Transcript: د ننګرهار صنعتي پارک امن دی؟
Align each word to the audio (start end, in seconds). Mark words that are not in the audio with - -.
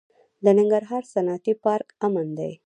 د 0.43 0.45
ننګرهار 0.57 1.03
صنعتي 1.13 1.53
پارک 1.63 1.87
امن 2.05 2.27
دی؟ 2.37 2.51